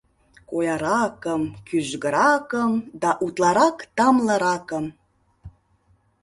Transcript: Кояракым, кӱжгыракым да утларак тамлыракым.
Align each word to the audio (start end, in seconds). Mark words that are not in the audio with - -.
Кояракым, 0.49 1.41
кӱжгыракым 1.67 2.71
да 3.01 3.11
утларак 3.25 3.77
тамлыракым. 3.97 4.85